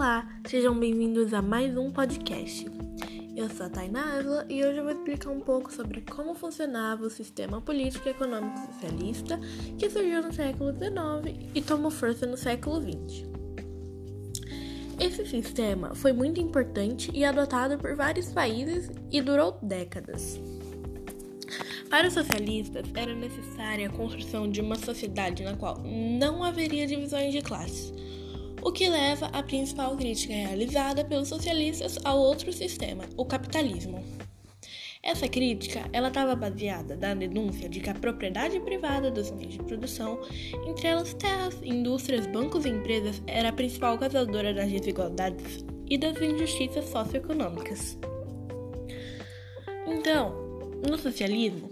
[0.00, 2.64] Olá, sejam bem-vindos a mais um podcast.
[3.36, 7.04] Eu sou a Tainá Ávila e hoje eu vou explicar um pouco sobre como funcionava
[7.04, 9.38] o sistema político e econômico socialista
[9.78, 13.26] que surgiu no século XIX e tomou força no século XX.
[14.98, 20.40] Esse sistema foi muito importante e adotado por vários países e durou décadas.
[21.90, 27.34] Para os socialistas, era necessária a construção de uma sociedade na qual não haveria divisões
[27.34, 27.92] de classes,
[28.62, 34.04] o que leva à principal crítica realizada pelos socialistas ao outro sistema, o capitalismo.
[35.02, 39.62] Essa crítica ela estava baseada na denúncia de que a propriedade privada dos meios de
[39.62, 40.20] produção,
[40.66, 46.20] entre elas terras, indústrias, bancos e empresas, era a principal causadora das desigualdades e das
[46.20, 47.98] injustiças socioeconômicas.
[49.86, 50.34] Então,
[50.86, 51.70] no socialismo,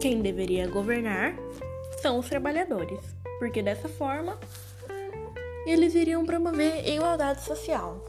[0.00, 1.36] quem deveria governar
[2.00, 3.00] são os trabalhadores,
[3.38, 4.38] porque dessa forma
[5.66, 8.02] eles iriam promover igualdade social.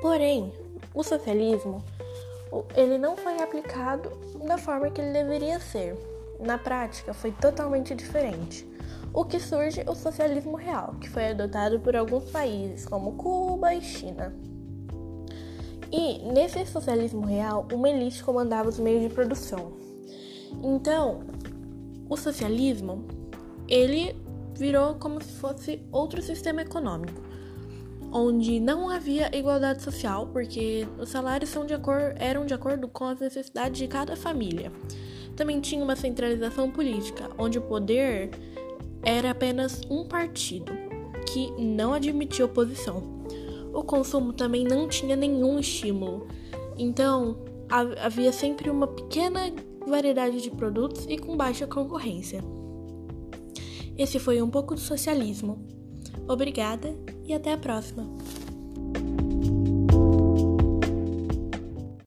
[0.00, 0.52] Porém,
[0.94, 1.84] o socialismo
[2.74, 4.10] ele não foi aplicado
[4.46, 5.96] da forma que ele deveria ser.
[6.40, 8.66] Na prática, foi totalmente diferente.
[9.12, 13.82] O que surge o socialismo real, que foi adotado por alguns países como Cuba e
[13.82, 14.34] China.
[15.92, 19.72] E nesse socialismo real, uma elite comandava os meios de produção.
[20.62, 21.20] Então,
[22.08, 23.04] o socialismo
[23.68, 24.16] ele
[24.60, 27.18] virou como se fosse outro sistema econômico,
[28.12, 31.72] onde não havia igualdade social, porque os salários de
[32.16, 34.70] eram de acordo com as necessidades de cada família.
[35.34, 38.30] Também tinha uma centralização política, onde o poder
[39.02, 40.70] era apenas um partido,
[41.32, 43.02] que não admitia oposição.
[43.72, 46.28] O consumo também não tinha nenhum estímulo,
[46.76, 47.38] então
[47.98, 49.40] havia sempre uma pequena
[49.86, 52.44] variedade de produtos e com baixa concorrência.
[54.00, 55.58] Esse foi um pouco do socialismo.
[56.26, 58.08] Obrigada e até a próxima!